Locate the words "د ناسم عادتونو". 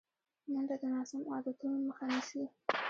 0.81-1.77